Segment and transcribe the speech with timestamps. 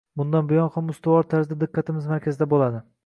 [0.19, 2.83] bundan buyon ham ustuvor tarzda diqqatimiz markazida bo‘ladi.